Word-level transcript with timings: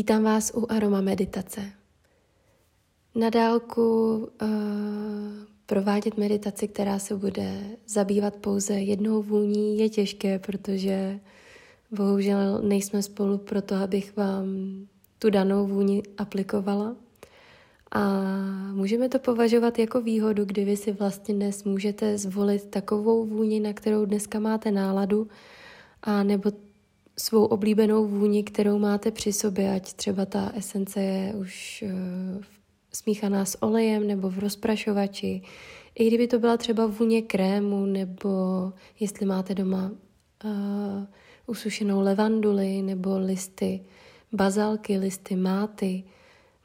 Vítám 0.00 0.22
vás 0.22 0.52
u 0.54 0.66
Aroma 0.68 1.00
Meditace. 1.00 1.60
Na 3.14 3.30
dálku 3.30 4.16
uh, 4.16 4.48
provádět 5.66 6.16
meditaci, 6.16 6.68
která 6.68 6.98
se 6.98 7.16
bude 7.16 7.60
zabývat 7.86 8.36
pouze 8.36 8.74
jednou 8.74 9.22
vůní, 9.22 9.78
je 9.78 9.88
těžké, 9.88 10.38
protože 10.38 11.20
bohužel 11.90 12.62
nejsme 12.62 13.02
spolu 13.02 13.38
proto, 13.38 13.74
abych 13.74 14.16
vám 14.16 14.46
tu 15.18 15.30
danou 15.30 15.66
vůni 15.66 16.02
aplikovala. 16.18 16.96
A 17.90 18.22
můžeme 18.72 19.08
to 19.08 19.18
považovat 19.18 19.78
jako 19.78 20.00
výhodu, 20.00 20.44
kdy 20.44 20.64
vy 20.64 20.76
si 20.76 20.92
vlastně 20.92 21.34
dnes 21.34 21.64
můžete 21.64 22.18
zvolit 22.18 22.66
takovou 22.66 23.26
vůni, 23.26 23.60
na 23.60 23.72
kterou 23.72 24.04
dneska 24.04 24.40
máte 24.40 24.70
náladu, 24.70 25.28
a 26.02 26.22
nebo 26.22 26.52
svou 27.18 27.44
oblíbenou 27.44 28.08
vůni, 28.08 28.42
kterou 28.42 28.78
máte 28.78 29.10
při 29.10 29.32
sobě, 29.32 29.74
ať 29.74 29.92
třeba 29.92 30.26
ta 30.26 30.52
esence 30.54 31.02
je 31.02 31.34
už 31.34 31.84
uh, 31.86 32.42
smíchaná 32.92 33.44
s 33.44 33.62
olejem 33.62 34.06
nebo 34.06 34.30
v 34.30 34.38
rozprašovači. 34.38 35.42
I 35.94 36.06
kdyby 36.06 36.26
to 36.26 36.38
byla 36.38 36.56
třeba 36.56 36.86
vůně 36.86 37.22
krému, 37.22 37.86
nebo 37.86 38.28
jestli 39.00 39.26
máte 39.26 39.54
doma 39.54 39.90
uh, 40.44 40.50
usušenou 41.46 42.00
levanduli 42.00 42.82
nebo 42.82 43.18
listy 43.18 43.84
bazalky, 44.32 44.98
listy 44.98 45.36
máty. 45.36 46.04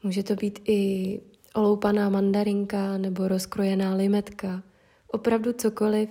Může 0.02 0.22
to 0.22 0.34
být 0.34 0.60
i 0.64 1.20
oloupaná 1.54 2.08
mandarinka 2.08 2.98
nebo 2.98 3.28
rozkrojená 3.28 3.94
limetka. 3.94 4.62
Opravdu 5.08 5.52
cokoliv, 5.52 6.08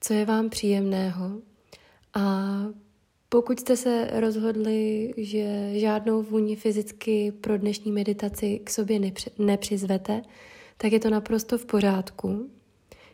co 0.00 0.14
je 0.14 0.24
vám 0.24 0.50
příjemného. 0.50 1.32
A 2.14 2.54
pokud 3.32 3.60
jste 3.60 3.76
se 3.76 4.10
rozhodli, 4.12 5.12
že 5.16 5.70
žádnou 5.78 6.22
vůni 6.22 6.56
fyzicky 6.56 7.32
pro 7.40 7.58
dnešní 7.58 7.92
meditaci 7.92 8.60
k 8.64 8.70
sobě 8.70 9.00
nepřizvete, 9.38 10.22
tak 10.76 10.92
je 10.92 11.00
to 11.00 11.10
naprosto 11.10 11.58
v 11.58 11.66
pořádku. 11.66 12.50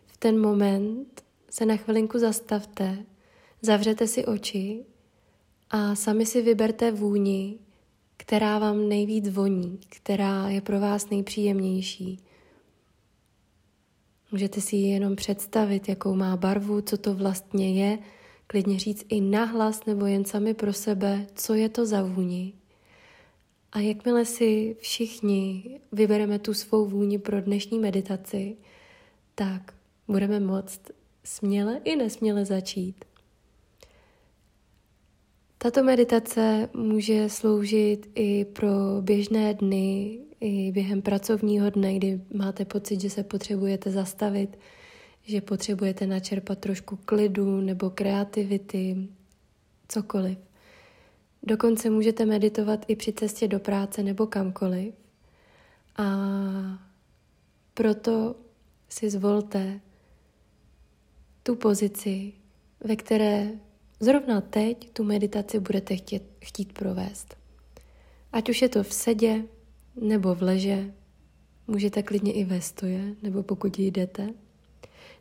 V 0.06 0.16
ten 0.16 0.40
moment 0.40 1.22
se 1.50 1.66
na 1.66 1.76
chvilinku 1.76 2.18
zastavte, 2.18 2.98
zavřete 3.62 4.06
si 4.06 4.24
oči 4.24 4.84
a 5.70 5.94
sami 5.94 6.26
si 6.26 6.42
vyberte 6.42 6.92
vůni, 6.92 7.58
která 8.16 8.58
vám 8.58 8.88
nejvíc 8.88 9.28
voní, 9.28 9.78
která 9.88 10.48
je 10.48 10.60
pro 10.60 10.80
vás 10.80 11.10
nejpříjemnější. 11.10 12.18
Můžete 14.32 14.60
si 14.60 14.76
ji 14.76 14.90
jenom 14.90 15.16
představit, 15.16 15.88
jakou 15.88 16.14
má 16.14 16.36
barvu, 16.36 16.80
co 16.80 16.96
to 16.96 17.14
vlastně 17.14 17.84
je, 17.84 17.98
klidně 18.50 18.78
říct 18.78 19.06
i 19.08 19.20
nahlas 19.20 19.86
nebo 19.86 20.06
jen 20.06 20.24
sami 20.24 20.54
pro 20.54 20.72
sebe, 20.72 21.26
co 21.34 21.54
je 21.54 21.68
to 21.68 21.86
za 21.86 22.02
vůni. 22.02 22.52
A 23.72 23.80
jakmile 23.80 24.24
si 24.24 24.76
všichni 24.80 25.64
vybereme 25.92 26.38
tu 26.38 26.54
svou 26.54 26.86
vůni 26.86 27.18
pro 27.18 27.40
dnešní 27.40 27.78
meditaci, 27.78 28.56
tak 29.34 29.74
budeme 30.08 30.40
moct 30.40 30.80
směle 31.24 31.80
i 31.84 31.96
nesměle 31.96 32.44
začít. 32.44 33.04
Tato 35.58 35.82
meditace 35.82 36.68
může 36.74 37.28
sloužit 37.28 38.10
i 38.14 38.44
pro 38.44 38.68
běžné 39.00 39.54
dny, 39.54 40.18
i 40.40 40.72
během 40.72 41.02
pracovního 41.02 41.70
dne, 41.70 41.94
kdy 41.94 42.20
máte 42.34 42.64
pocit, 42.64 43.00
že 43.00 43.10
se 43.10 43.22
potřebujete 43.22 43.90
zastavit, 43.90 44.58
že 45.28 45.40
potřebujete 45.40 46.06
načerpat 46.06 46.58
trošku 46.58 46.96
klidu 46.96 47.60
nebo 47.60 47.90
kreativity, 47.90 49.08
cokoliv. 49.88 50.38
Dokonce 51.42 51.90
můžete 51.90 52.26
meditovat 52.26 52.84
i 52.88 52.96
při 52.96 53.12
cestě 53.12 53.48
do 53.48 53.60
práce 53.60 54.02
nebo 54.02 54.26
kamkoliv. 54.26 54.94
A 55.96 56.04
proto 57.74 58.34
si 58.88 59.10
zvolte 59.10 59.80
tu 61.42 61.56
pozici, 61.56 62.32
ve 62.84 62.96
které 62.96 63.50
zrovna 64.00 64.40
teď 64.40 64.90
tu 64.92 65.04
meditaci 65.04 65.60
budete 65.60 65.96
chtít, 65.96 66.22
chtít 66.44 66.72
provést. 66.72 67.36
Ať 68.32 68.48
už 68.48 68.62
je 68.62 68.68
to 68.68 68.82
v 68.82 68.92
sedě 68.92 69.44
nebo 70.00 70.34
v 70.34 70.42
leže, 70.42 70.94
můžete 71.66 72.02
klidně 72.02 72.32
i 72.32 72.44
ve 72.44 72.60
stoje, 72.60 73.14
nebo 73.22 73.42
pokud 73.42 73.78
jdete. 73.78 74.28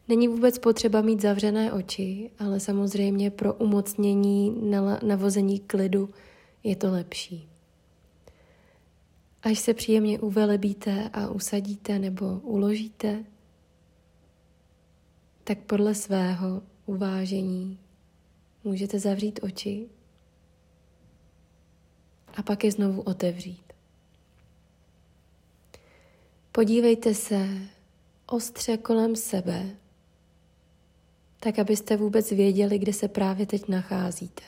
Není 0.08 0.28
vůbec 0.28 0.60
potřeba 0.60 1.02
mít 1.02 1.22
zavřené 1.22 1.74
oči, 1.74 2.32
ale 2.40 2.60
samozřejmě 2.60 3.32
pro 3.32 3.54
umocnění 3.54 4.72
navození 5.04 5.60
klidu 5.60 6.10
je 6.64 6.76
to 6.76 6.92
lepší. 6.92 7.50
Až 9.44 9.60
se 9.60 9.74
příjemně 9.74 10.20
uvelebíte 10.20 11.10
a 11.14 11.30
usadíte 11.30 12.00
nebo 12.00 12.40
uložíte, 12.40 13.26
tak 15.44 15.60
podle 15.60 15.96
svého 15.96 16.62
uvážení 16.86 17.80
můžete 18.64 19.00
zavřít 19.00 19.40
oči 19.44 19.90
a 22.38 22.44
pak 22.44 22.64
je 22.64 22.72
znovu 22.72 23.02
otevřít. 23.02 23.74
Podívejte 26.52 27.14
se 27.14 27.48
ostře 28.26 28.78
kolem 28.78 29.16
sebe 29.16 29.76
tak 31.48 31.60
abyste 31.60 31.98
vůbec 31.98 32.32
věděli, 32.32 32.80
kde 32.80 32.94
se 32.94 33.08
právě 33.08 33.46
teď 33.46 33.68
nacházíte. 33.68 34.44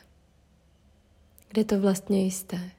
Kde 1.49 1.63
to 1.63 1.79
vlastně 1.79 2.25
jste. 2.25 2.71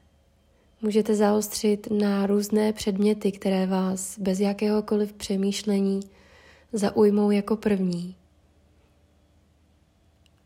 Můžete 0.82 1.14
zaostřit 1.14 1.88
na 1.91 2.26
různé 2.26 2.72
předměty, 2.72 3.32
které 3.32 3.66
vás 3.66 4.19
bez 4.19 4.41
jakéhokoliv 4.41 5.12
přemýšlení 5.12 6.00
zaujmou 6.72 7.31
jako 7.31 7.56
první. 7.56 8.16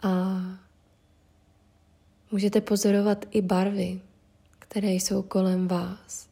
A 0.03 0.43
můžete 2.31 2.61
pozorovat 2.61 3.25
i 3.31 3.43
barvy, 3.43 4.01
které 4.59 4.91
jsou 4.91 5.23
kolem 5.23 5.69
vás. 5.69 6.29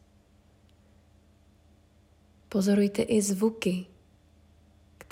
Pozorujte 2.49 3.03
i 3.03 3.23
zvuky, 3.23 3.87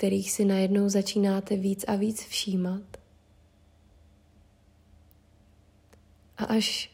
kterých 0.01 0.31
si 0.31 0.45
najednou 0.45 0.89
začínáte 0.89 1.55
víc 1.55 1.85
a 1.87 1.95
víc 1.95 2.25
všímat. 2.25 2.81
A 6.37 6.45
až 6.45 6.91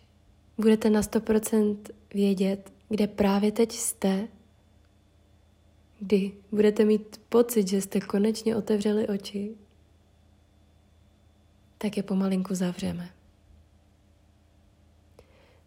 budete 0.57 0.89
na 0.89 1.01
100% 1.01 1.77
vědět, 2.13 2.73
kde 2.89 3.07
právě 3.07 3.51
teď 3.51 3.71
jste, 3.71 4.27
kdy 5.99 6.31
budete 6.51 6.85
mít 6.85 7.21
pocit, 7.29 7.67
že 7.67 7.81
jste 7.81 7.99
konečně 7.99 8.55
otevřeli 8.55 9.07
oči, 9.07 9.55
tak 11.77 11.97
je 11.97 12.03
pomalinku 12.03 12.55
zavřeme. 12.55 13.09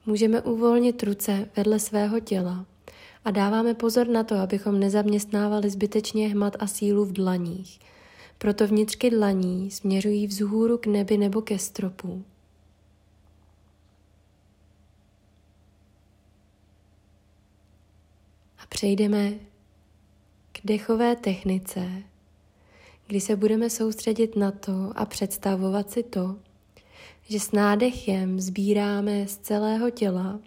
Můžeme 0.06 0.42
uvolnit 0.42 1.02
ruce 1.02 1.50
vedle 1.56 1.78
svého 1.78 2.20
těla 2.20 2.66
a 3.24 3.30
dáváme 3.30 3.74
pozor 3.74 4.08
na 4.08 4.24
to, 4.24 4.34
abychom 4.34 4.80
nezaměstnávali 4.80 5.70
zbytečně 5.70 6.28
hmat 6.28 6.56
a 6.60 6.66
sílu 6.66 7.04
v 7.04 7.12
dlaních. 7.12 7.80
Proto 8.38 8.66
vnitřky 8.66 9.10
dlaní 9.10 9.70
směřují 9.70 10.26
vzhůru 10.26 10.78
k 10.78 10.86
nebi 10.86 11.18
nebo 11.18 11.42
ke 11.42 11.58
stropu. 11.58 12.24
A 18.58 18.66
přejdeme 18.68 19.32
k 20.52 20.60
dechové 20.64 21.16
technice, 21.16 21.90
kdy 23.06 23.20
se 23.20 23.36
budeme 23.36 23.70
soustředit 23.70 24.36
na 24.36 24.50
to 24.50 24.92
a 24.94 25.06
představovat 25.06 25.90
si 25.90 26.02
to, 26.02 26.36
že 27.22 27.40
s 27.40 27.52
nádechem 27.52 28.40
sbíráme 28.40 29.28
z 29.28 29.38
celého 29.38 29.90
těla 29.90 30.40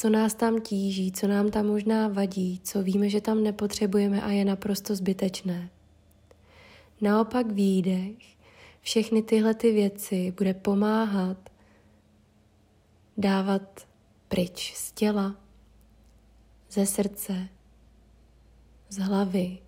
co 0.00 0.10
nás 0.10 0.34
tam 0.34 0.60
tíží, 0.60 1.12
co 1.12 1.28
nám 1.28 1.50
tam 1.50 1.66
možná 1.66 2.08
vadí, 2.08 2.60
co 2.64 2.82
víme, 2.82 3.08
že 3.08 3.20
tam 3.20 3.42
nepotřebujeme 3.42 4.22
a 4.22 4.30
je 4.30 4.44
naprosto 4.44 4.96
zbytečné. 4.96 5.70
Naopak 7.00 7.46
výdech 7.46 8.16
všechny 8.80 9.22
tyhle 9.22 9.54
ty 9.54 9.72
věci 9.72 10.34
bude 10.36 10.54
pomáhat 10.54 11.50
dávat 13.16 13.88
pryč 14.28 14.74
z 14.74 14.92
těla, 14.92 15.36
ze 16.70 16.86
srdce, 16.86 17.48
z 18.88 18.98
hlavy. 18.98 19.58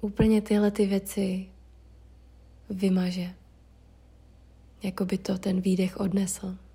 Úplně 0.00 0.42
tyhle 0.42 0.70
ty 0.70 0.86
věci 0.86 1.48
vymaže, 2.70 3.34
jako 4.82 5.04
by 5.04 5.18
to 5.18 5.38
ten 5.38 5.60
výdech 5.60 6.00
odnesl. 6.00 6.69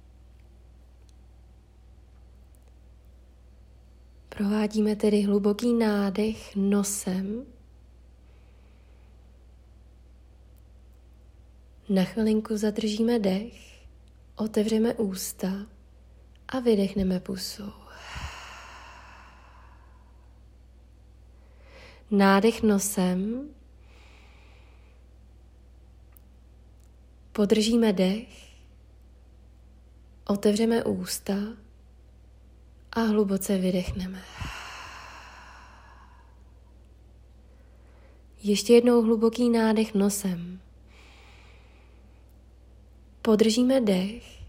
Provádíme 4.38 4.96
tedy 4.96 5.22
hluboký 5.22 5.74
nádech 5.74 6.56
nosem. 6.56 7.46
Na 11.90 12.04
chvilinku 12.04 12.58
zadržíme 12.58 13.20
dech, 13.20 13.86
otevřeme 14.36 14.94
ústa 14.94 15.48
A 16.48 16.60
vydechneme 16.60 17.20
pusou. 17.20 17.74
Nádech 22.12 22.64
nosem. 22.64 23.50
Podržíme 27.31 27.94
dech. 27.94 28.56
Otevřeme 30.28 30.84
ústa 30.84 31.65
a 32.95 33.00
hluboce 33.01 33.57
vydechneme. 33.57 34.21
Ještě 38.44 38.74
jednou 38.74 39.01
hluboký 39.01 39.50
nádech 39.50 39.94
nosem. 39.94 40.59
Podržíme 43.21 43.81
dech 43.81 44.44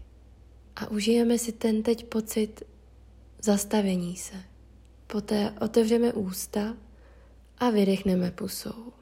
a 0.75 0.87
užijeme 0.87 1.37
si 1.37 1.51
ten 1.51 1.83
teď 1.83 2.05
pocit 2.05 2.63
zastavení 3.41 4.17
se. 4.17 4.43
Poté 5.07 5.53
otevřeme 5.61 6.13
ústa 6.13 6.77
a 7.57 7.69
vydechneme 7.69 8.31
pusou. 8.31 8.93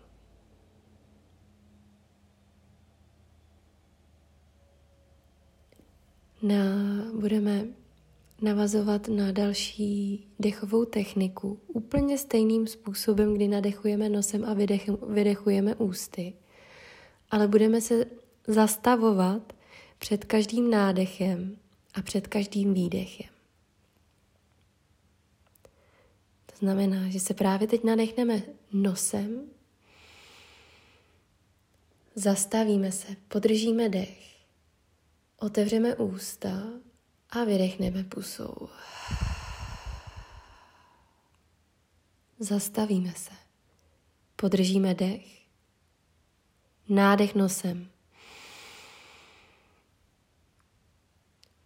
Na, 6.41 6.55
budeme 7.19 7.65
navazovat 8.41 9.07
na 9.07 9.31
další 9.31 10.27
dechovou 10.39 10.85
techniku 10.85 11.59
úplně 11.67 12.17
stejným 12.17 12.67
způsobem, 12.67 13.33
kdy 13.33 13.47
nadechujeme 13.47 14.09
nosem 14.09 14.45
a 14.45 14.53
vydech, 14.53 14.89
vydechujeme 15.09 15.75
ústy. 15.75 16.33
Ale 17.31 17.47
budeme 17.47 17.81
se 17.81 18.05
zastavovat 18.47 19.53
před 19.97 20.25
každým 20.25 20.69
nádechem 20.69 21.57
a 21.93 22.01
před 22.01 22.27
každým 22.27 22.73
výdechem. 22.73 23.29
To 26.45 26.55
znamená, 26.59 27.09
že 27.09 27.19
se 27.19 27.33
právě 27.33 27.67
teď 27.67 27.83
nadechneme 27.83 28.41
nosem, 28.73 29.41
zastavíme 32.15 32.91
se, 32.91 33.07
podržíme 33.27 33.89
dech, 33.89 34.35
otevřeme 35.39 35.95
ústa 35.95 36.63
a 37.35 37.43
vydechneme 37.43 38.03
pusou. 38.03 38.69
Zastavíme 42.39 43.11
se, 43.11 43.31
podržíme 44.35 44.93
dech, 44.93 45.41
nádech 46.89 47.35
nosem, 47.35 47.89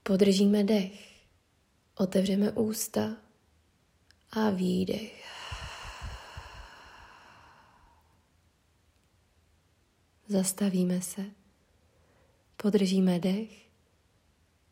podržíme 0.04 0.64
dech, 0.64 1.24
otevřeme 1.96 2.52
ústa 2.52 3.16
a 4.32 4.50
výdech. 4.50 5.30
Zastavíme 10.28 11.02
se, 11.02 11.26
podržíme 12.58 13.20
dech, 13.20 13.69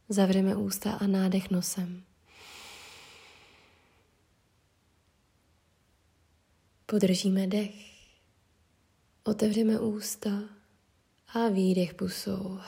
zavřeme 0.09 0.55
ústa 0.55 0.91
a 0.91 1.07
nádech 1.07 1.51
nosem. 1.51 2.03
Podržíme 6.85 7.47
dech, 7.47 7.75
otevřeme 9.23 9.79
ústa 9.79 10.29
a 11.27 11.47
výdech 11.49 11.93
pusou. 11.93 12.59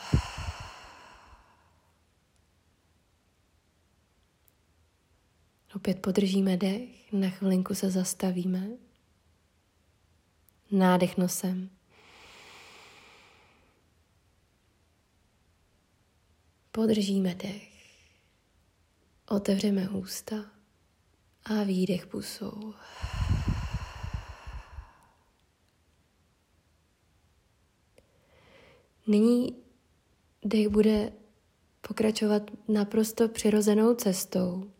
Opět 5.75 6.01
podržíme 6.01 6.57
dech, 6.57 7.13
na 7.13 7.29
chvilinku 7.29 7.75
se 7.75 7.91
zastavíme. 7.91 8.67
Nádech 10.71 11.17
nosem. 11.17 11.78
Podržíme 16.79 17.35
dech. 17.35 17.69
Otevřeme 19.29 19.89
ústa 19.89 20.35
a 21.45 21.63
výdech 21.63 22.07
pusou. 22.07 22.73
Nyní 29.07 29.55
dech 30.45 30.67
bude 30.67 31.13
pokračovat 31.87 32.51
naprosto 32.67 33.29
přirozenou 33.29 33.95
cestou, 33.95 34.71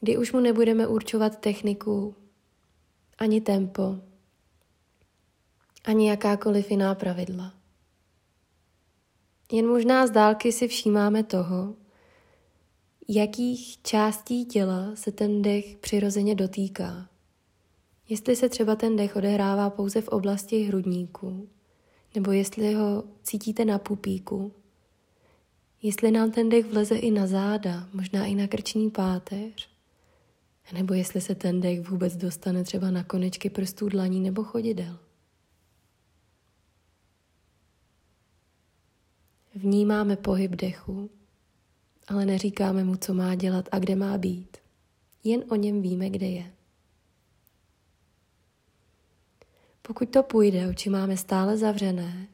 kdy 0.00 0.16
už 0.18 0.32
mu 0.32 0.40
nebudeme 0.40 0.86
určovat 0.86 1.40
techniku, 1.40 2.16
ani 3.18 3.40
tempo, 3.40 3.96
ani 5.84 6.08
jakákoliv 6.08 6.70
jiná 6.70 6.94
pravidla. 6.94 7.61
Jen 9.52 9.66
možná 9.66 10.06
z 10.06 10.10
dálky 10.10 10.52
si 10.52 10.68
všímáme 10.68 11.22
toho, 11.22 11.74
jakých 13.08 13.82
částí 13.82 14.44
těla 14.44 14.96
se 14.96 15.12
ten 15.12 15.42
dech 15.42 15.76
přirozeně 15.76 16.34
dotýká. 16.34 17.08
Jestli 18.08 18.36
se 18.36 18.48
třeba 18.48 18.76
ten 18.76 18.96
dech 18.96 19.16
odehrává 19.16 19.70
pouze 19.70 20.00
v 20.00 20.08
oblasti 20.08 20.62
hrudníku, 20.62 21.48
nebo 22.14 22.32
jestli 22.32 22.74
ho 22.74 23.04
cítíte 23.22 23.64
na 23.64 23.78
pupíku, 23.78 24.52
jestli 25.82 26.10
nám 26.10 26.30
ten 26.30 26.48
dech 26.48 26.66
vleze 26.66 26.96
i 26.96 27.10
na 27.10 27.26
záda, 27.26 27.88
možná 27.92 28.24
i 28.24 28.34
na 28.34 28.46
krční 28.46 28.90
páteř, 28.90 29.68
nebo 30.72 30.94
jestli 30.94 31.20
se 31.20 31.34
ten 31.34 31.60
dech 31.60 31.88
vůbec 31.88 32.16
dostane 32.16 32.64
třeba 32.64 32.90
na 32.90 33.04
konečky 33.04 33.50
prstů 33.50 33.88
dlaní 33.88 34.20
nebo 34.20 34.44
chodidel. 34.44 34.98
Vnímáme 39.54 40.16
pohyb 40.16 40.50
dechu, 40.50 41.10
ale 42.08 42.26
neříkáme 42.26 42.84
mu, 42.84 42.96
co 42.96 43.14
má 43.14 43.34
dělat 43.34 43.68
a 43.72 43.78
kde 43.78 43.96
má 43.96 44.18
být. 44.18 44.56
Jen 45.24 45.44
o 45.50 45.56
něm 45.56 45.82
víme, 45.82 46.10
kde 46.10 46.26
je. 46.26 46.52
Pokud 49.82 50.10
to 50.10 50.22
půjde, 50.22 50.68
oči 50.68 50.90
máme 50.90 51.16
stále 51.16 51.56
zavřené 51.56 52.28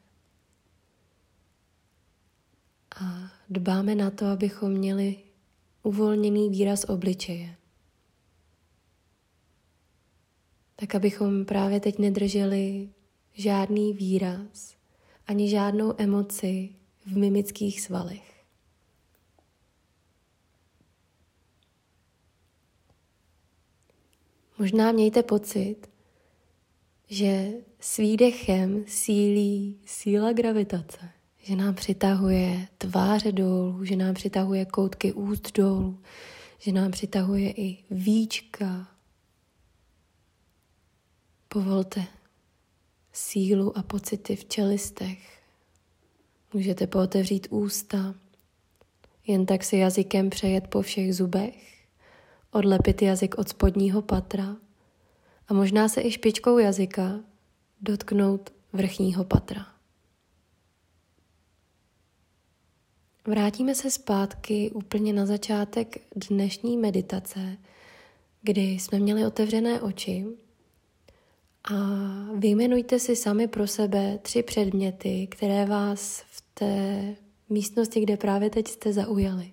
a 3.01 3.33
dbáme 3.51 3.95
na 3.95 4.11
to, 4.11 4.27
abychom 4.27 4.73
měli 4.73 5.17
uvolněný 5.83 6.51
výraz 6.51 6.85
obličeje. 6.85 7.57
Tak 10.77 10.95
abychom 10.95 11.45
právě 11.45 11.81
teď 11.81 11.99
nedrželi 11.99 12.89
žádný 13.33 13.93
výraz 13.93 14.77
ani 15.27 15.51
žádnou 15.51 15.95
emoci 15.99 16.78
v 17.13 17.17
mimických 17.17 17.81
svalech. 17.81 18.45
Možná 24.59 24.93
mějte 24.93 25.23
pocit, 25.23 25.77
že 27.09 27.51
s 27.81 27.97
výdechem 27.97 28.85
sílí 28.87 29.81
síla 29.85 30.33
gravitace, 30.33 31.11
že 31.43 31.57
nám 31.57 31.75
přitahuje 31.75 32.69
tváře 32.79 33.33
dolů, 33.33 33.85
že 33.85 33.97
nám 33.97 34.15
přitahuje 34.15 34.65
koutky 34.65 35.13
úst 35.13 35.53
dolů, 35.53 36.03
že 36.59 36.73
nám 36.73 36.91
přitahuje 36.91 37.51
i 37.51 37.85
víčka. 37.91 38.89
Povolte 41.49 42.07
sílu 43.13 43.79
a 43.79 43.83
pocity 43.83 44.37
v 44.37 44.45
čelistech, 44.45 45.38
Můžete 46.55 46.87
pootevřít 46.87 47.47
ústa, 47.51 48.15
jen 49.27 49.47
tak 49.47 49.65
si 49.65 49.77
jazykem 49.77 50.31
přejet 50.31 50.69
po 50.69 50.83
všech 50.83 51.15
zubech, 51.15 51.87
odlepit 52.53 53.03
jazyk 53.03 53.39
od 53.39 53.49
spodního 53.49 54.03
patra. 54.03 54.57
A 55.49 55.55
možná 55.55 55.89
se 55.89 56.03
i 56.03 56.11
špičkou 56.11 56.59
jazyka 56.59 57.21
dotknout 57.81 58.53
vrchního 58.73 59.25
patra. 59.25 59.67
Vrátíme 63.27 63.75
se 63.75 63.91
zpátky 63.91 64.71
úplně 64.71 65.13
na 65.13 65.27
začátek 65.27 65.97
dnešní 66.31 66.77
meditace, 66.77 67.57
kdy 68.43 68.61
jsme 68.61 68.99
měli 68.99 69.27
otevřené 69.27 69.81
oči 69.81 70.27
a 71.71 71.75
vyjmenujte 72.35 72.99
si 72.99 73.17
sami 73.17 73.49
pro 73.49 73.67
sebe 73.67 74.19
tři 74.23 74.43
předměty, 74.43 75.27
které 75.27 75.65
vás 75.65 76.21
v 76.21 76.43
té 76.55 77.15
místnosti, 77.49 78.01
kde 78.01 78.17
právě 78.17 78.51
teď 78.51 78.69
jste 78.69 78.93
zaujali. 78.93 79.53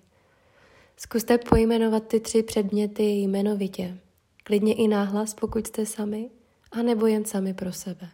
Zkuste 0.96 1.38
pojmenovat 1.38 2.08
ty 2.08 2.20
tři 2.20 2.42
předměty 2.42 3.02
jmenovitě. 3.02 3.98
Klidně 4.44 4.74
i 4.74 4.88
náhlas, 4.88 5.34
pokud 5.34 5.66
jste 5.66 5.86
sami, 5.86 6.30
anebo 6.72 7.06
jen 7.06 7.24
sami 7.24 7.54
pro 7.54 7.72
sebe. 7.72 8.08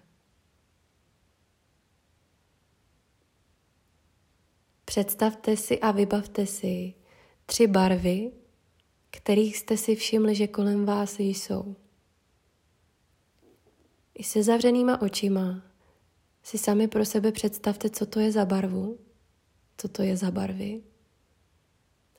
Představte 4.85 5.56
si 5.56 5.80
a 5.80 5.90
vybavte 5.90 6.47
si 6.47 6.94
tři 7.47 7.66
barvy, 7.66 8.32
kterých 9.11 9.56
jste 9.56 9.76
si 9.76 9.97
všimli, 9.97 10.35
že 10.35 10.47
kolem 10.47 10.85
vás 10.85 11.18
jsou. 11.18 11.76
I 14.14 14.25
se 14.25 14.42
zavřenýma 14.42 15.02
očima 15.02 15.62
si 16.42 16.59
sami 16.59 16.88
pro 16.88 17.04
sebe 17.04 17.33
představte, 17.33 17.90
co 17.90 18.07
to 18.07 18.21
je 18.21 18.33
za 18.33 18.45
barvu, 18.45 18.99
co 19.76 19.88
to 19.88 20.02
je 20.02 20.16
za 20.16 20.31
barvy. 20.31 20.83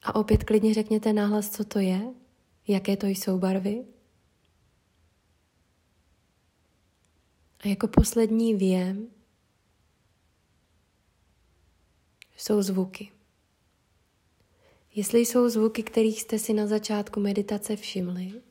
A 0.02 0.16
opět 0.16 0.44
klidně 0.44 0.74
řekněte 0.74 1.14
náhlas, 1.14 1.50
co 1.50 1.64
to 1.64 1.80
je, 1.80 2.14
jaké 2.68 2.98
to 2.98 3.08
jsou 3.08 3.40
barvy. 3.40 3.86
A 7.60 7.68
jako 7.68 7.88
poslední 7.88 8.56
věm 8.56 9.08
jsou 12.38 12.62
zvuky. 12.62 13.12
Jestli 14.96 15.20
jsou 15.20 15.50
zvuky, 15.50 15.84
kterých 15.84 16.22
jste 16.22 16.40
si 16.40 16.54
na 16.54 16.68
začátku 16.68 17.20
meditace 17.20 17.76
všimli, 17.76 18.42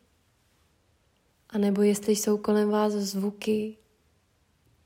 anebo 1.52 1.82
jestli 1.82 2.16
jsou 2.16 2.38
kolem 2.38 2.71
vás 2.71 2.92
zvuky, 2.92 3.76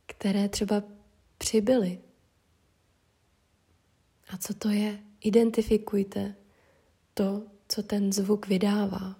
které 0.06 0.48
třeba 0.48 0.82
přibyly. 1.38 1.98
A 4.28 4.36
co 4.36 4.54
to 4.54 4.68
je? 4.68 4.98
Identifikujte 5.20 6.34
to, 7.14 7.42
co 7.68 7.82
ten 7.82 8.12
zvuk 8.12 8.46
vydává. 8.46 9.16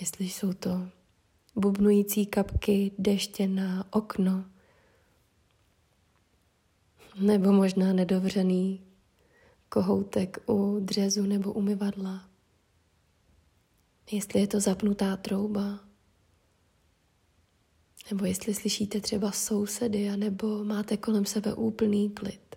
Jestli 0.00 0.24
jsou 0.24 0.52
to 0.52 0.88
bubnující 1.56 2.26
kapky 2.26 2.90
deště 2.98 3.46
na 3.46 3.86
okno, 3.90 4.44
nebo 7.20 7.52
možná 7.52 7.92
nedovřený 7.92 8.80
kohoutek 9.68 10.38
u 10.48 10.80
dřezu 10.80 11.26
nebo 11.26 11.52
umyvadla. 11.52 12.28
Jestli 14.10 14.40
je 14.40 14.46
to 14.46 14.60
zapnutá 14.60 15.16
trouba, 15.16 15.80
nebo 18.10 18.24
jestli 18.24 18.54
slyšíte 18.54 19.00
třeba 19.00 19.32
sousedy, 19.32 20.16
nebo 20.16 20.64
máte 20.64 20.96
kolem 20.96 21.24
sebe 21.24 21.54
úplný 21.54 22.10
klid. 22.10 22.56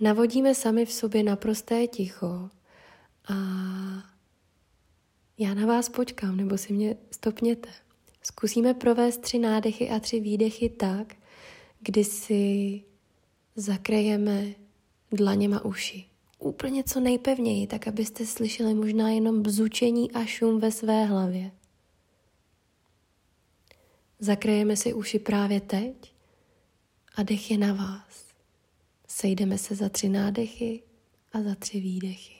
Navodíme 0.00 0.54
sami 0.54 0.86
v 0.86 0.92
sobě 0.92 1.22
naprosté 1.22 1.86
ticho 1.86 2.50
a 3.28 3.34
já 5.38 5.54
na 5.54 5.66
vás 5.66 5.88
počkám, 5.88 6.36
nebo 6.36 6.58
si 6.58 6.72
mě 6.72 6.96
stopněte. 7.10 7.68
Zkusíme 8.22 8.74
provést 8.74 9.20
tři 9.20 9.38
nádechy 9.38 9.90
a 9.90 10.00
tři 10.00 10.20
výdechy 10.20 10.68
tak, 10.68 11.14
kdy 11.80 12.04
si 12.04 12.82
zakrejeme 13.56 14.46
dlaněma 15.12 15.64
uši. 15.64 16.04
Úplně 16.38 16.84
co 16.84 17.00
nejpevněji, 17.00 17.66
tak 17.66 17.88
abyste 17.88 18.26
slyšeli 18.26 18.74
možná 18.74 19.10
jenom 19.10 19.42
bzučení 19.42 20.12
a 20.12 20.24
šum 20.24 20.60
ve 20.60 20.70
své 20.70 21.04
hlavě. 21.04 21.50
Zakrejeme 24.18 24.76
si 24.76 24.92
uši 24.92 25.18
právě 25.18 25.60
teď 25.60 26.12
a 27.14 27.22
dech 27.22 27.50
je 27.50 27.58
na 27.58 27.72
vás. 27.72 28.34
Sejdeme 29.08 29.58
se 29.58 29.74
za 29.74 29.88
tři 29.88 30.08
nádechy 30.08 30.82
a 31.32 31.42
za 31.42 31.54
tři 31.54 31.80
výdechy. 31.80 32.37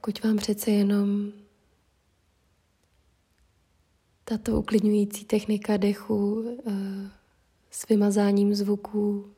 Pokud 0.00 0.24
vám 0.24 0.36
přece 0.36 0.70
jenom 0.70 1.32
tato 4.24 4.58
uklidňující 4.58 5.24
technika 5.24 5.76
dechu 5.76 6.44
eh, 6.66 6.72
s 7.70 7.88
vymazáním 7.88 8.54
zvuků 8.54 9.30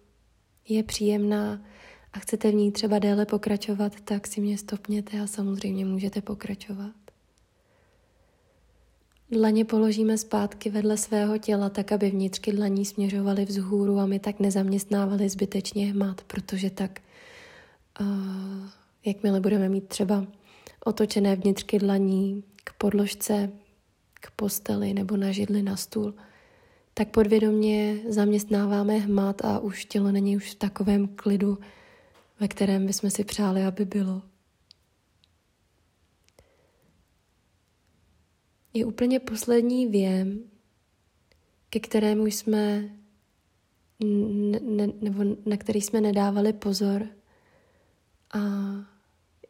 je 0.68 0.82
příjemná 0.82 1.62
a 2.12 2.18
chcete 2.18 2.50
v 2.50 2.54
ní 2.54 2.72
třeba 2.72 2.98
déle 2.98 3.26
pokračovat, 3.26 4.00
tak 4.00 4.26
si 4.26 4.40
mě 4.40 4.58
stopněte 4.58 5.20
a 5.20 5.26
samozřejmě 5.26 5.84
můžete 5.84 6.20
pokračovat. 6.20 6.94
Dlaně 9.30 9.64
položíme 9.64 10.18
zpátky 10.18 10.70
vedle 10.70 10.96
svého 10.96 11.38
těla, 11.38 11.68
tak 11.68 11.92
aby 11.92 12.10
vnitřky 12.10 12.52
dlaní 12.52 12.84
směřovaly 12.84 13.44
vzhůru 13.44 13.98
a 13.98 14.06
my 14.06 14.18
tak 14.18 14.40
nezaměstnávali 14.40 15.28
zbytečně 15.28 15.92
hmat, 15.92 16.20
protože 16.26 16.70
tak, 16.70 17.00
uh, 18.00 18.06
jakmile 19.04 19.40
budeme 19.40 19.68
mít 19.68 19.88
třeba 19.88 20.26
otočené 20.84 21.36
vnitřky 21.36 21.78
dlaní 21.78 22.44
k 22.64 22.72
podložce, 22.72 23.52
k 24.14 24.30
posteli 24.30 24.94
nebo 24.94 25.16
na 25.16 25.32
židli 25.32 25.62
na 25.62 25.76
stůl, 25.76 26.14
tak 26.94 27.08
podvědomě 27.08 28.00
zaměstnáváme 28.08 28.98
hmat 28.98 29.44
a 29.44 29.58
už 29.58 29.84
tělo 29.84 30.12
není 30.12 30.36
už 30.36 30.50
v 30.50 30.54
takovém 30.54 31.08
klidu, 31.08 31.58
ve 32.40 32.48
kterém 32.48 32.86
bychom 32.86 33.10
si 33.10 33.24
přáli, 33.24 33.64
aby 33.64 33.84
bylo. 33.84 34.22
Je 38.74 38.84
úplně 38.84 39.20
poslední 39.20 39.86
věm, 39.86 40.50
ke 41.70 41.80
kterému 41.80 42.26
jsme 42.26 42.90
ne, 44.00 44.60
ne, 44.60 44.88
nebo 45.00 45.24
na 45.46 45.56
který 45.56 45.80
jsme 45.80 46.00
nedávali 46.00 46.52
pozor 46.52 47.08
a 48.34 48.38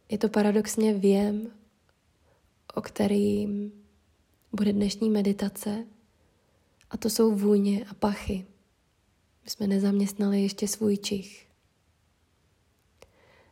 je 0.09 0.19
to 0.19 0.29
paradoxně 0.29 0.95
věm, 0.95 1.51
o 2.75 2.81
kterým 2.81 3.73
bude 4.53 4.73
dnešní 4.73 5.11
meditace, 5.11 5.87
a 6.91 6.97
to 6.97 7.11
jsou 7.11 7.35
vůně 7.35 7.85
a 7.85 7.95
pachy. 7.95 8.47
My 9.45 9.51
jsme 9.51 9.67
nezaměstnali 9.67 10.43
ještě 10.43 10.69
svůj 10.69 10.97
čich. 10.97 11.47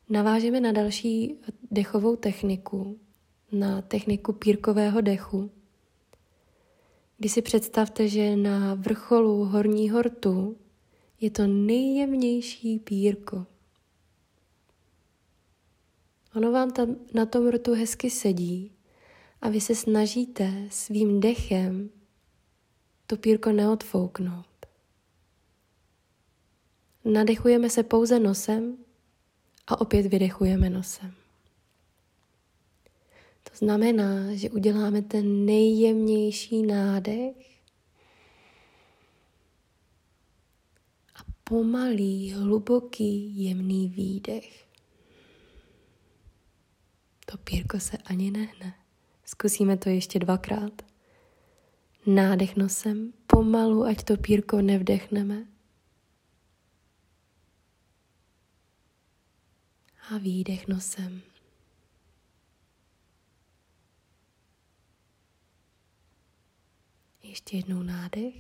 Navážeme 0.08 0.60
na 0.60 0.72
další 0.72 1.34
dechovou 1.70 2.16
techniku, 2.16 2.98
na 3.52 3.82
techniku 3.82 4.32
pírkového 4.32 5.00
dechu, 5.00 5.50
kdy 7.18 7.28
si 7.28 7.42
představte, 7.42 8.08
že 8.08 8.36
na 8.36 8.75
vrcholu 8.75 9.44
horního 9.44 10.02
rtu 10.02 10.56
je 11.20 11.30
to 11.30 11.46
nejjemnější 11.46 12.78
pírko. 12.78 13.46
Ono 16.36 16.52
vám 16.52 16.70
tam 16.70 16.96
na 17.14 17.26
tom 17.26 17.48
rtu 17.48 17.74
hezky 17.74 18.10
sedí 18.10 18.72
a 19.40 19.48
vy 19.48 19.60
se 19.60 19.74
snažíte 19.74 20.68
svým 20.70 21.20
dechem 21.20 21.90
to 23.06 23.16
pírko 23.16 23.52
neodfouknout. 23.52 24.46
Nadechujeme 27.04 27.70
se 27.70 27.82
pouze 27.82 28.20
nosem 28.20 28.76
a 29.66 29.80
opět 29.80 30.06
vydechujeme 30.06 30.70
nosem. 30.70 31.14
To 33.42 33.56
znamená, 33.56 34.34
že 34.34 34.50
uděláme 34.50 35.02
ten 35.02 35.46
nejjemnější 35.46 36.62
nádech 36.62 37.60
a 41.14 41.18
pomalý, 41.44 42.32
hluboký, 42.32 43.44
jemný 43.44 43.88
výdech. 43.88 44.65
To 47.30 47.38
pírko 47.38 47.80
se 47.80 47.97
ani 47.99 48.30
nehne. 48.30 48.75
Zkusíme 49.25 49.76
to 49.76 49.88
ještě 49.88 50.18
dvakrát. 50.18 50.83
Nádech 52.06 52.56
nosem, 52.56 53.12
pomalu, 53.26 53.85
ať 53.85 54.04
to 54.04 54.16
pírko 54.16 54.62
nevdechneme. 54.62 55.47
A 60.11 60.18
výdech 60.18 60.68
nosem. 60.68 61.23
Ještě 67.23 67.56
jednou 67.56 67.83
nádech. 67.83 68.35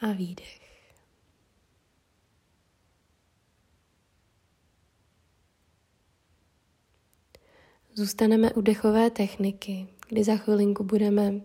A 0.00 0.12
výdech. 0.12 0.67
Zůstaneme 7.98 8.52
u 8.52 8.60
dechové 8.60 9.10
techniky, 9.10 9.86
kdy 10.08 10.24
za 10.24 10.36
chvilinku 10.36 10.84
budeme 10.84 11.40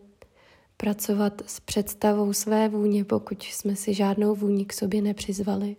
pracovat 0.78 1.42
s 1.46 1.60
představou 1.60 2.34
své 2.34 2.70
vůně, 2.70 3.06
pokud 3.06 3.44
jsme 3.44 3.76
si 3.76 3.94
žádnou 3.94 4.36
vůni 4.36 4.66
k 4.66 4.74
sobě 4.74 5.02
nepřizvali. 5.02 5.76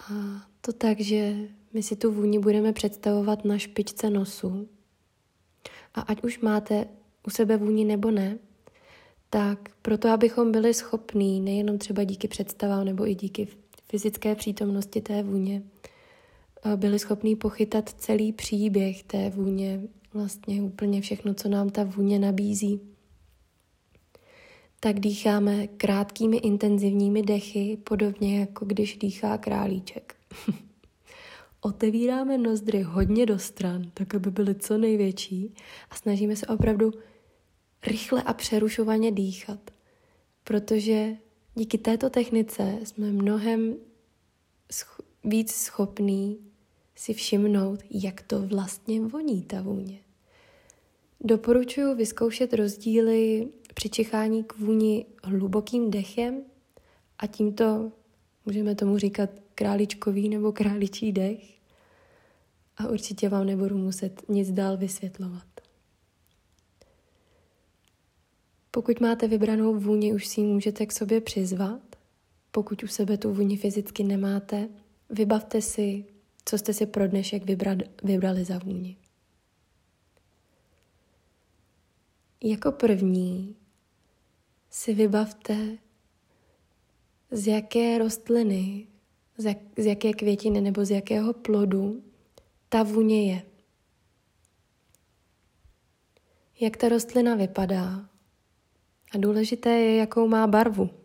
A 0.00 0.12
to 0.60 0.72
tak, 0.72 1.00
že 1.00 1.36
my 1.72 1.82
si 1.82 1.96
tu 1.96 2.12
vůni 2.12 2.38
budeme 2.38 2.72
představovat 2.72 3.44
na 3.44 3.58
špičce 3.58 4.10
nosu. 4.10 4.68
A 5.94 6.00
ať 6.00 6.22
už 6.22 6.40
máte 6.40 6.86
u 7.26 7.30
sebe 7.30 7.56
vůni 7.56 7.84
nebo 7.84 8.10
ne, 8.10 8.38
tak 9.30 9.68
proto, 9.82 10.08
abychom 10.08 10.52
byli 10.52 10.74
schopní, 10.74 11.40
nejenom 11.40 11.78
třeba 11.78 12.04
díky 12.04 12.28
představám 12.28 12.84
nebo 12.84 13.08
i 13.08 13.14
díky 13.14 13.48
fyzické 13.88 14.34
přítomnosti 14.34 15.00
té 15.00 15.22
vůně, 15.22 15.62
byli 16.76 16.98
schopní 16.98 17.36
pochytat 17.36 17.88
celý 17.88 18.32
příběh 18.32 19.02
té 19.02 19.30
vůně, 19.30 19.80
vlastně 20.14 20.62
úplně 20.62 21.00
všechno, 21.00 21.34
co 21.34 21.48
nám 21.48 21.70
ta 21.70 21.84
vůně 21.84 22.18
nabízí. 22.18 22.80
Tak 24.80 25.00
dýcháme 25.00 25.66
krátkými 25.66 26.36
intenzivními 26.36 27.22
dechy, 27.22 27.78
podobně 27.84 28.40
jako 28.40 28.64
když 28.64 28.96
dýchá 28.96 29.38
králíček. 29.38 30.16
Otevíráme 31.60 32.38
nozdry 32.38 32.82
hodně 32.82 33.26
do 33.26 33.38
stran, 33.38 33.90
tak 33.94 34.14
aby 34.14 34.30
byly 34.30 34.54
co 34.54 34.78
největší 34.78 35.54
a 35.90 35.94
snažíme 35.94 36.36
se 36.36 36.46
opravdu 36.46 36.92
rychle 37.86 38.22
a 38.22 38.32
přerušovaně 38.32 39.12
dýchat, 39.12 39.70
protože 40.44 41.16
díky 41.54 41.78
této 41.78 42.10
technice 42.10 42.78
jsme 42.84 43.12
mnohem 43.12 43.76
sch- 44.70 45.04
víc 45.24 45.52
schopní 45.52 46.49
si 47.00 47.14
všimnout, 47.14 47.80
jak 47.90 48.22
to 48.22 48.42
vlastně 48.42 49.00
voní 49.00 49.42
ta 49.42 49.62
vůně. 49.62 50.00
Doporučuji 51.20 51.94
vyzkoušet 51.94 52.52
rozdíly 52.52 53.48
čichání 53.90 54.44
k 54.44 54.58
vůni 54.58 55.06
hlubokým 55.24 55.90
dechem 55.90 56.42
a 57.18 57.26
tímto 57.26 57.92
můžeme 58.46 58.74
tomu 58.74 58.98
říkat 58.98 59.30
králičkový 59.54 60.28
nebo 60.28 60.52
králičí 60.52 61.12
dech 61.12 61.58
a 62.76 62.88
určitě 62.88 63.28
vám 63.28 63.46
nebudu 63.46 63.78
muset 63.78 64.22
nic 64.28 64.52
dál 64.52 64.76
vysvětlovat. 64.76 65.46
Pokud 68.70 69.00
máte 69.00 69.28
vybranou 69.28 69.74
vůni, 69.80 70.14
už 70.14 70.26
si 70.26 70.40
ji 70.40 70.46
můžete 70.46 70.86
k 70.86 70.92
sobě 70.92 71.20
přizvat. 71.20 71.96
Pokud 72.50 72.82
u 72.82 72.86
sebe 72.86 73.18
tu 73.18 73.34
vůni 73.34 73.56
fyzicky 73.56 74.04
nemáte, 74.04 74.68
vybavte 75.10 75.62
si, 75.62 76.04
co 76.44 76.58
jste 76.58 76.72
si 76.72 76.86
pro 76.86 77.08
dnešek 77.08 77.42
vybrali 78.02 78.44
za 78.44 78.58
vůni. 78.58 78.96
Jako 82.44 82.72
první 82.72 83.56
si 84.70 84.94
vybavte, 84.94 85.78
z 87.30 87.46
jaké 87.46 87.98
rostliny, 87.98 88.86
z, 89.38 89.44
jak, 89.44 89.58
z 89.76 89.86
jaké 89.86 90.12
květiny 90.12 90.60
nebo 90.60 90.84
z 90.84 90.90
jakého 90.90 91.32
plodu 91.32 92.04
ta 92.68 92.82
vůně 92.82 93.32
je. 93.32 93.42
Jak 96.60 96.76
ta 96.76 96.88
rostlina 96.88 97.34
vypadá 97.34 98.08
a 99.14 99.18
důležité 99.18 99.70
je, 99.70 99.96
jakou 99.96 100.28
má 100.28 100.46
barvu. 100.46 100.99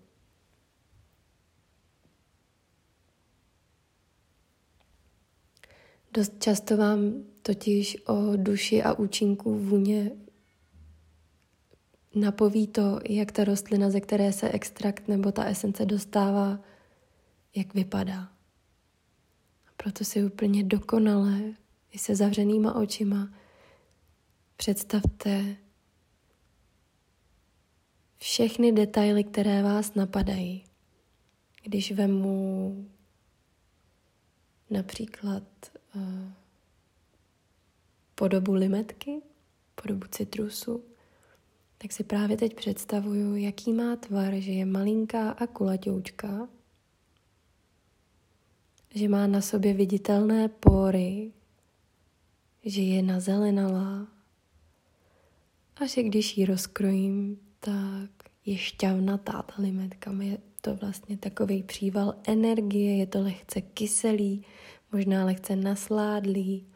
Dost 6.16 6.44
často 6.44 6.78
vám 6.78 7.24
totiž 7.42 7.98
o 8.08 8.36
duši 8.36 8.84
a 8.84 8.94
účinku 8.94 9.60
vůně 9.60 10.12
napoví 12.16 12.68
to, 12.68 13.00
jak 13.10 13.32
ta 13.32 13.44
rostlina, 13.44 13.90
ze 13.90 14.02
které 14.02 14.34
se 14.34 14.50
extrakt 14.50 15.08
nebo 15.08 15.32
ta 15.32 15.44
esence 15.44 15.86
dostává, 15.86 16.60
jak 17.56 17.74
vypadá. 17.74 18.22
A 19.68 19.72
proto 19.78 20.04
si 20.04 20.24
úplně 20.24 20.64
dokonale, 20.64 21.42
i 21.92 21.98
se 21.98 22.16
zavřenýma 22.16 22.76
očima, 22.76 23.34
představte 24.58 25.56
všechny 28.18 28.72
detaily, 28.72 29.24
které 29.24 29.64
vás 29.64 29.94
napadají. 29.94 30.64
Když 31.64 31.92
vemu 31.92 32.86
například 34.70 35.44
podobu 38.16 38.54
limetky, 38.54 39.22
podobu 39.76 40.08
citrusu, 40.12 40.84
tak 41.78 41.92
si 41.92 42.04
právě 42.04 42.38
teď 42.38 42.56
představuju, 42.56 43.36
jaký 43.36 43.74
má 43.74 43.96
tvar, 43.96 44.34
že 44.36 44.52
je 44.52 44.66
malinká 44.66 45.30
a 45.30 45.48
kulaťoučka, 45.48 46.48
že 48.96 49.10
má 49.10 49.28
na 49.28 49.42
sobě 49.42 49.74
viditelné 49.74 50.48
pory, 50.48 51.32
že 52.66 52.82
je 52.82 53.04
nazelenalá 53.04 54.08
a 55.76 55.86
že 55.86 56.04
když 56.04 56.38
ji 56.38 56.46
rozkrojím, 56.46 57.40
tak 57.60 58.10
je 58.46 58.58
šťavnatá 58.58 59.42
ta 59.42 59.54
limetka. 59.58 60.12
Je 60.22 60.38
to 60.62 60.76
vlastně 60.76 61.18
takový 61.18 61.64
příval 61.64 62.16
energie, 62.28 62.98
je 62.98 63.08
to 63.08 63.22
lehce 63.22 63.62
kyselý, 63.62 64.46
možná 64.92 65.26
lehce 65.26 65.56
nasládlý. 65.56 66.68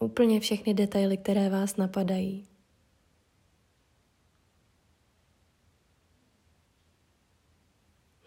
Úplně 0.00 0.40
všechny 0.40 0.74
detaily, 0.74 1.16
které 1.16 1.50
vás 1.50 1.76
napadají. 1.76 2.48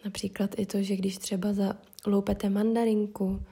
Například 0.04 0.50
i 0.58 0.66
to, 0.66 0.82
že 0.82 0.96
když 0.96 1.18
třeba 1.18 1.48
zaloupete 1.52 2.48
mandarinku, 2.48 3.42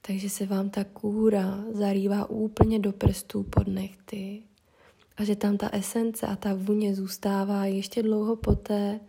takže 0.00 0.30
se 0.30 0.46
vám 0.46 0.70
ta 0.70 0.84
kůra 0.84 1.64
zarývá 1.72 2.30
úplně 2.30 2.78
do 2.78 2.92
prstů 2.92 3.42
pod 3.42 3.68
nechty 3.68 4.42
a 5.16 5.24
že 5.24 5.36
tam 5.36 5.56
ta 5.56 5.68
esence 5.72 6.26
a 6.26 6.36
ta 6.36 6.54
vůně 6.54 6.94
zůstává 6.94 7.64
ještě 7.64 8.02
dlouho 8.02 8.36
poté, 8.36 9.00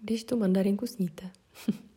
když 0.00 0.24
tu 0.24 0.38
mandarinku 0.38 0.86
sníte. 0.86 1.30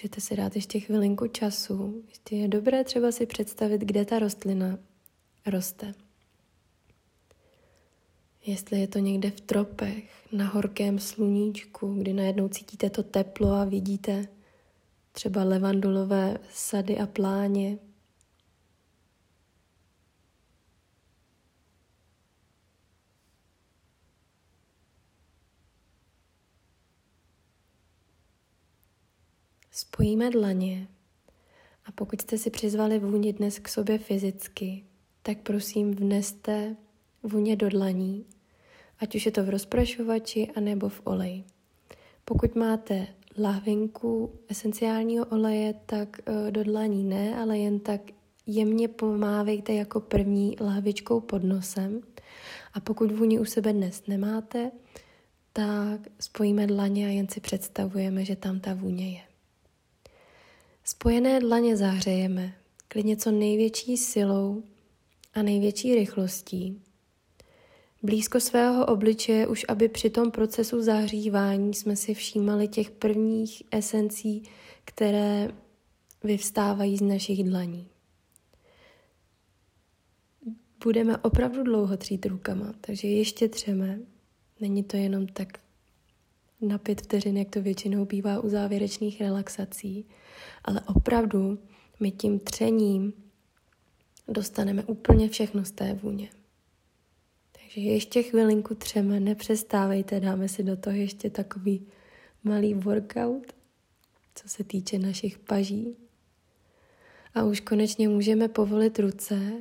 Můžete 0.00 0.20
si 0.20 0.36
dát 0.36 0.56
ještě 0.56 0.80
chvilinku 0.80 1.26
času. 1.26 2.02
Ještě 2.08 2.36
je 2.36 2.48
dobré 2.48 2.84
třeba 2.84 3.12
si 3.12 3.26
představit, 3.26 3.80
kde 3.80 4.04
ta 4.04 4.18
rostlina 4.18 4.78
roste. 5.46 5.94
Jestli 8.46 8.80
je 8.80 8.88
to 8.88 8.98
někde 8.98 9.30
v 9.30 9.40
tropech, 9.40 10.04
na 10.32 10.46
horkém 10.48 10.98
sluníčku, 10.98 11.94
kdy 11.94 12.12
najednou 12.12 12.48
cítíte 12.48 12.90
to 12.90 13.02
teplo 13.02 13.52
a 13.52 13.64
vidíte 13.64 14.28
třeba 15.12 15.44
levandulové 15.44 16.38
sady 16.52 16.98
a 16.98 17.06
pláně. 17.06 17.78
Spojíme 29.72 30.30
dlaně 30.30 30.88
a 31.84 31.92
pokud 31.92 32.20
jste 32.20 32.38
si 32.38 32.50
přizvali 32.50 32.98
vůni 32.98 33.32
dnes 33.32 33.58
k 33.58 33.68
sobě 33.68 33.98
fyzicky, 33.98 34.84
tak 35.22 35.38
prosím 35.38 35.94
vneste 35.94 36.76
vůně 37.22 37.56
do 37.56 37.68
dlaní, 37.68 38.24
ať 38.98 39.14
už 39.14 39.26
je 39.26 39.32
to 39.32 39.44
v 39.44 39.48
rozprašovači 39.48 40.48
anebo 40.56 40.88
v 40.88 41.00
oleji. 41.04 41.44
Pokud 42.24 42.56
máte 42.56 43.06
lahvinku 43.38 44.32
esenciálního 44.48 45.24
oleje, 45.24 45.74
tak 45.86 46.20
eh, 46.26 46.50
do 46.50 46.64
dlaní 46.64 47.04
ne, 47.04 47.36
ale 47.36 47.58
jen 47.58 47.80
tak 47.80 48.00
jemně 48.46 48.88
pomávejte 48.88 49.72
jako 49.72 50.00
první 50.00 50.56
lahvičkou 50.60 51.20
pod 51.20 51.44
nosem. 51.44 52.00
A 52.74 52.80
pokud 52.80 53.12
vůni 53.12 53.38
u 53.38 53.44
sebe 53.44 53.72
dnes 53.72 54.06
nemáte, 54.06 54.70
tak 55.52 56.00
spojíme 56.20 56.66
dlaně 56.66 57.06
a 57.06 57.10
jen 57.10 57.28
si 57.28 57.40
představujeme, 57.40 58.24
že 58.24 58.36
tam 58.36 58.60
ta 58.60 58.74
vůně 58.74 59.10
je. 59.12 59.29
Spojené 60.90 61.40
dlaně 61.40 61.76
zahřejeme, 61.76 62.54
klidně 62.88 63.16
co 63.16 63.30
největší 63.30 63.96
silou 63.96 64.62
a 65.34 65.42
největší 65.42 65.94
rychlostí, 65.94 66.82
Blízko 68.02 68.40
svého 68.40 68.86
obličeje 68.86 69.46
už, 69.46 69.64
aby 69.68 69.88
při 69.88 70.10
tom 70.10 70.30
procesu 70.30 70.82
zahřívání 70.82 71.74
jsme 71.74 71.96
si 71.96 72.14
všímali 72.14 72.68
těch 72.68 72.90
prvních 72.90 73.62
esencí, 73.70 74.42
které 74.84 75.48
vyvstávají 76.24 76.96
z 76.96 77.02
našich 77.02 77.44
dlaní. 77.44 77.88
Budeme 80.84 81.18
opravdu 81.18 81.62
dlouho 81.62 81.96
třít 81.96 82.26
rukama, 82.26 82.74
takže 82.80 83.08
ještě 83.08 83.48
třeme. 83.48 83.98
Není 84.60 84.84
to 84.84 84.96
jenom 84.96 85.26
tak 85.26 85.48
na 86.60 86.78
pět 86.78 87.00
vteřin, 87.00 87.36
jak 87.36 87.50
to 87.50 87.62
většinou 87.62 88.04
bývá 88.04 88.40
u 88.40 88.48
závěrečných 88.48 89.20
relaxací, 89.20 90.06
ale 90.64 90.80
opravdu 90.80 91.58
my 92.00 92.10
tím 92.10 92.38
třením 92.38 93.12
dostaneme 94.28 94.84
úplně 94.84 95.28
všechno 95.28 95.64
z 95.64 95.70
té 95.70 95.94
vůně. 95.94 96.28
Takže 97.52 97.80
ještě 97.80 98.22
chvilinku 98.22 98.74
třeme, 98.74 99.20
nepřestávejte, 99.20 100.20
dáme 100.20 100.48
si 100.48 100.62
do 100.62 100.76
toho 100.76 100.96
ještě 100.96 101.30
takový 101.30 101.86
malý 102.44 102.74
workout, 102.74 103.52
co 104.34 104.48
se 104.48 104.64
týče 104.64 104.98
našich 104.98 105.38
paží. 105.38 105.96
A 107.34 107.44
už 107.44 107.60
konečně 107.60 108.08
můžeme 108.08 108.48
povolit 108.48 108.98
ruce 108.98 109.52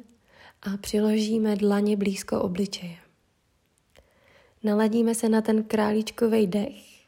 a 0.62 0.78
přiložíme 0.78 1.56
dlaně 1.56 1.98
blízko 1.98 2.42
obličeje. 2.42 3.09
Naladíme 4.64 5.16
se 5.16 5.30
na 5.30 5.42
ten 5.42 5.64
králíčkový 5.64 6.48
dech, 6.48 7.00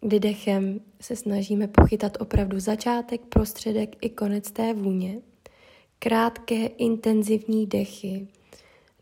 kdy 0.00 0.20
dechem 0.20 0.80
se 1.00 1.16
snažíme 1.16 1.68
pochytat 1.68 2.16
opravdu 2.20 2.60
začátek, 2.60 3.20
prostředek 3.20 3.96
i 4.00 4.10
konec 4.10 4.50
té 4.50 4.74
vůně. 4.74 5.20
Krátké, 5.98 6.66
intenzivní 6.66 7.66
dechy. 7.66 8.28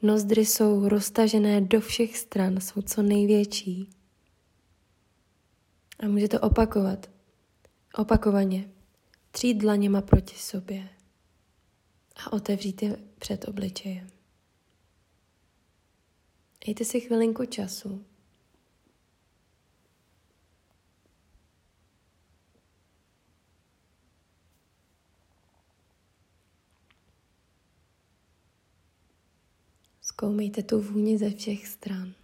Nozdry 0.03 0.45
jsou 0.45 0.89
roztažené 0.89 1.61
do 1.61 1.81
všech 1.81 2.19
stran, 2.19 2.61
jsou 2.61 2.83
co 2.83 3.03
největší. 3.03 3.91
A 5.99 6.09
můžete 6.09 6.41
opakovat. 6.41 7.11
Opakovaně. 7.99 8.69
Třít 9.31 9.55
dlaněma 9.55 10.01
proti 10.01 10.35
sobě. 10.35 10.89
A 12.17 12.33
otevřít 12.33 12.83
je 12.83 12.97
před 13.19 13.49
obličejem. 13.49 14.16
Dejte 16.67 16.85
si 16.85 17.01
chvilinku 17.01 17.45
času. 17.45 18.05
Zkoumejte 30.01 30.63
tu 30.63 30.81
vůni 30.81 31.19
ze 31.19 31.31
všech 31.31 31.67
stran. 31.67 32.15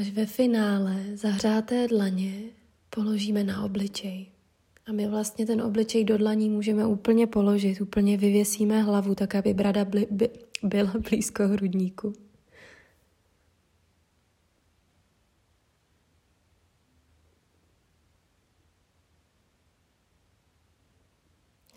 Až 0.00 0.10
ve 0.10 0.26
finále 0.26 1.16
zahřáté 1.16 1.88
dlaně 1.88 2.42
položíme 2.90 3.44
na 3.44 3.64
obličej. 3.64 4.32
A 4.86 4.92
my 4.92 5.08
vlastně 5.08 5.46
ten 5.46 5.62
obličej 5.62 6.04
do 6.04 6.18
dlaní 6.18 6.50
můžeme 6.50 6.86
úplně 6.86 7.26
položit, 7.26 7.80
úplně 7.80 8.16
vyvěsíme 8.16 8.82
hlavu, 8.82 9.14
tak 9.14 9.34
aby 9.34 9.54
brada 9.54 9.84
bli, 9.84 10.06
by, 10.10 10.30
byla 10.62 10.92
blízko 11.10 11.48
hrudníku. 11.48 12.12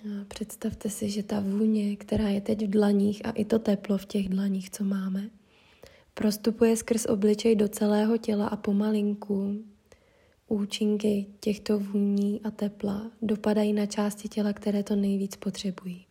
A 0.06 0.26
představte 0.28 0.90
si, 0.90 1.10
že 1.10 1.24
ta 1.24 1.40
vůně, 1.40 1.96
která 1.96 2.30
je 2.30 2.42
teď 2.42 2.66
v 2.66 2.70
dlaních 2.70 3.26
a 3.26 3.32
i 3.32 3.46
to 3.46 3.60
teplo 3.60 3.98
v 3.98 4.06
těch 4.06 4.30
dlaních, 4.30 4.70
co 4.70 4.84
máme, 4.84 5.30
prostupuje 6.14 6.78
skrz 6.78 7.06
obličej 7.06 7.56
do 7.56 7.68
celého 7.68 8.18
těla 8.18 8.48
a 8.48 8.56
pomalinku 8.56 9.66
účinky 10.48 11.26
těchto 11.40 11.80
vůní 11.80 12.42
a 12.44 12.52
tepla 12.52 13.12
dopadají 13.22 13.74
na 13.74 13.86
části 13.86 14.30
těla, 14.30 14.54
které 14.54 14.84
to 14.84 14.96
nejvíc 14.96 15.36
potřebují. 15.36 16.06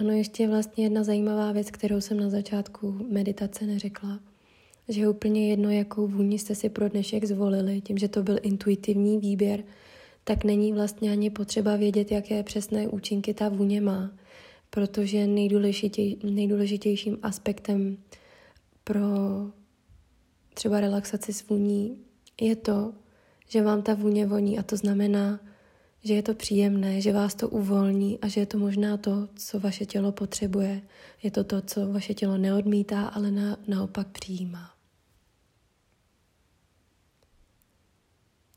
Ono 0.00 0.10
ještě 0.10 0.42
je 0.42 0.48
vlastně 0.48 0.84
jedna 0.84 1.04
zajímavá 1.04 1.52
věc, 1.52 1.70
kterou 1.70 2.00
jsem 2.00 2.20
na 2.20 2.30
začátku 2.30 3.06
meditace 3.10 3.66
neřekla, 3.66 4.20
že 4.88 5.00
je 5.00 5.08
úplně 5.08 5.50
jedno, 5.50 5.70
jakou 5.70 6.06
vůni 6.06 6.38
jste 6.38 6.54
si 6.54 6.68
pro 6.68 6.88
dnešek 6.88 7.24
zvolili, 7.24 7.80
tím, 7.80 7.98
že 7.98 8.08
to 8.08 8.22
byl 8.22 8.38
intuitivní 8.42 9.18
výběr, 9.18 9.64
tak 10.24 10.44
není 10.44 10.72
vlastně 10.72 11.12
ani 11.12 11.30
potřeba 11.30 11.76
vědět, 11.76 12.12
jaké 12.12 12.42
přesné 12.42 12.88
účinky 12.88 13.34
ta 13.34 13.48
vůně 13.48 13.80
má, 13.80 14.10
protože 14.70 15.26
nejdůležitěj, 15.26 16.16
nejdůležitějším 16.22 17.18
aspektem 17.22 17.96
pro 18.84 19.00
třeba 20.54 20.80
relaxaci 20.80 21.32
s 21.32 21.48
vůní 21.48 21.98
je 22.40 22.56
to, 22.56 22.94
že 23.48 23.62
vám 23.62 23.82
ta 23.82 23.94
vůně 23.94 24.26
voní 24.26 24.58
a 24.58 24.62
to 24.62 24.76
znamená, 24.76 25.40
že 26.04 26.14
je 26.14 26.22
to 26.22 26.34
příjemné, 26.34 27.00
že 27.00 27.12
vás 27.12 27.34
to 27.34 27.48
uvolní 27.48 28.18
a 28.20 28.28
že 28.28 28.40
je 28.40 28.46
to 28.46 28.58
možná 28.58 28.96
to, 28.96 29.28
co 29.36 29.60
vaše 29.60 29.86
tělo 29.86 30.12
potřebuje. 30.12 30.82
Je 31.22 31.30
to 31.30 31.44
to, 31.44 31.62
co 31.62 31.92
vaše 31.92 32.14
tělo 32.14 32.38
neodmítá, 32.38 33.06
ale 33.06 33.30
na, 33.30 33.56
naopak 33.68 34.08
přijímá. 34.08 34.70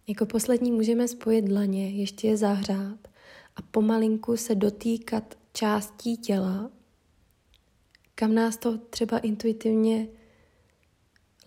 Jako 0.08 0.26
poslední 0.26 0.72
můžeme 0.72 1.08
spojit 1.08 1.42
dlaně, 1.42 1.90
ještě 1.90 2.28
je 2.28 2.38
zahřát 2.38 3.08
a 3.56 3.62
pomalinku 3.62 4.38
se 4.38 4.56
dotýkat 4.56 5.38
částí 5.54 6.18
těla, 6.18 6.72
kam 8.16 8.36
nás 8.36 8.58
to 8.58 8.78
třeba 8.78 9.18
intuitivně 9.18 10.08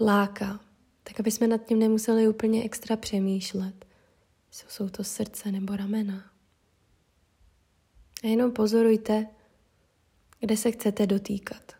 láká 0.00 0.60
tak 1.02 1.20
aby 1.20 1.30
jsme 1.30 1.46
nad 1.46 1.66
tím 1.66 1.78
nemuseli 1.78 2.28
úplně 2.28 2.64
extra 2.64 2.96
přemýšlet. 2.96 3.86
Jsou 4.50 4.88
to 4.88 5.04
srdce 5.04 5.52
nebo 5.52 5.76
ramena. 5.76 6.30
A 8.24 8.26
jenom 8.26 8.52
pozorujte, 8.52 9.26
kde 10.40 10.56
se 10.56 10.72
chcete 10.72 11.06
dotýkat. 11.06 11.72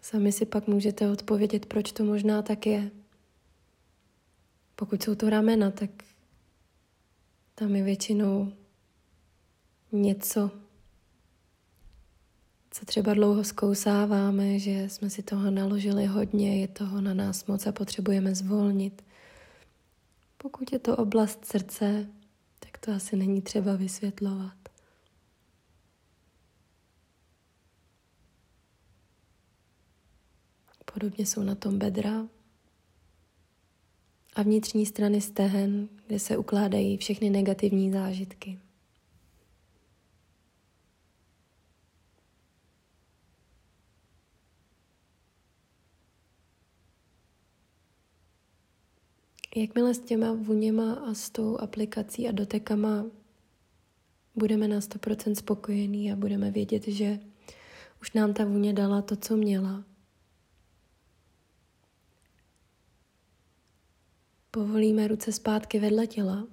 Sami 0.00 0.32
si 0.32 0.46
pak 0.46 0.66
můžete 0.66 1.10
odpovědět, 1.10 1.66
proč 1.66 1.92
to 1.92 2.04
možná 2.04 2.42
tak 2.42 2.66
je. 2.66 2.90
Pokud 4.76 5.02
jsou 5.02 5.14
to 5.14 5.30
ramena, 5.30 5.70
tak 5.70 5.90
tam 7.54 7.76
je 7.76 7.82
většinou 7.82 8.52
něco, 9.92 10.50
co 12.74 12.84
třeba 12.86 13.14
dlouho 13.14 13.44
zkousáváme, 13.44 14.58
že 14.58 14.88
jsme 14.88 15.10
si 15.10 15.22
toho 15.22 15.50
naložili 15.50 16.06
hodně, 16.06 16.60
je 16.60 16.68
toho 16.68 17.00
na 17.00 17.14
nás 17.14 17.46
moc 17.46 17.66
a 17.66 17.72
potřebujeme 17.72 18.34
zvolnit. 18.34 19.04
Pokud 20.36 20.72
je 20.72 20.78
to 20.78 20.96
oblast 20.96 21.44
srdce, 21.44 22.06
tak 22.58 22.78
to 22.78 22.92
asi 22.92 23.16
není 23.16 23.42
třeba 23.42 23.76
vysvětlovat. 23.76 24.56
Podobně 30.94 31.26
jsou 31.26 31.42
na 31.42 31.54
tom 31.54 31.78
bedra 31.78 32.26
a 34.34 34.42
vnitřní 34.42 34.86
strany 34.86 35.20
stehen, 35.20 35.88
kde 36.06 36.18
se 36.18 36.36
ukládají 36.36 36.96
všechny 36.96 37.30
negativní 37.30 37.92
zážitky. 37.92 38.58
Jakmile 49.56 49.94
s 49.94 49.98
těma 49.98 50.32
vůněma 50.32 50.94
a 50.94 51.14
s 51.14 51.30
tou 51.30 51.58
aplikací 51.58 52.28
a 52.28 52.32
dotekama 52.32 53.04
budeme 54.34 54.68
na 54.68 54.78
100% 54.78 55.34
spokojení 55.34 56.12
a 56.12 56.16
budeme 56.16 56.50
vědět, 56.50 56.88
že 56.88 57.18
už 58.00 58.12
nám 58.12 58.34
ta 58.34 58.44
vůně 58.44 58.72
dala 58.72 59.02
to, 59.02 59.16
co 59.16 59.36
měla, 59.36 59.84
povolíme 64.50 65.08
ruce 65.08 65.32
zpátky 65.32 65.78
vedle 65.78 66.06
těla. 66.06 66.46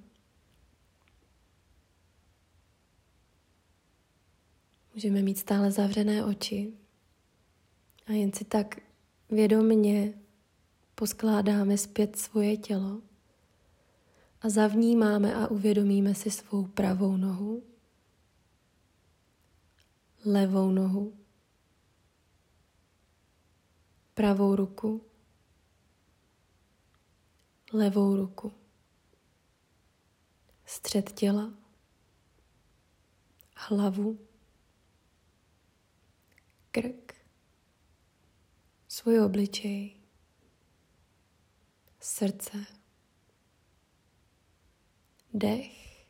Můžeme 4.94 5.22
mít 5.22 5.38
stále 5.38 5.70
zavřené 5.70 6.24
oči 6.24 6.72
a 8.06 8.12
jen 8.12 8.32
si 8.32 8.44
tak 8.44 8.80
vědomně 9.30 10.19
poskládáme 11.00 11.78
zpět 11.78 12.16
svoje 12.16 12.56
tělo 12.56 13.02
a 14.40 14.48
zavnímáme 14.48 15.34
a 15.34 15.46
uvědomíme 15.46 16.14
si 16.14 16.30
svou 16.30 16.66
pravou 16.66 17.16
nohu, 17.16 17.62
levou 20.24 20.70
nohu, 20.70 21.18
pravou 24.14 24.56
ruku, 24.56 25.04
levou 27.72 28.16
ruku, 28.16 28.52
střed 30.66 31.12
těla, 31.12 31.54
hlavu, 33.56 34.18
krk, 36.70 37.14
svůj 38.88 39.20
obličej, 39.20 39.99
srdce, 42.10 42.66
dech. 45.34 46.06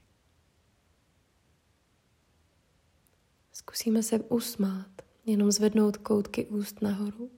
Zkusíme 3.52 4.02
se 4.02 4.18
usmát. 4.18 5.02
Jenom 5.26 5.52
zvednout 5.52 5.96
koutky 5.96 6.46
úst 6.46 6.82
nahoru. 6.82 7.30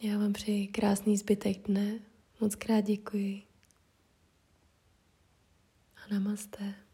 Já 0.00 0.18
vám 0.18 0.32
přeji 0.32 0.68
krásný 0.68 1.16
zbytek 1.16 1.58
dne. 1.66 2.00
Moc 2.40 2.54
krát 2.54 2.80
děkuji. 2.80 3.42
A 5.96 6.14
namaste. 6.14 6.87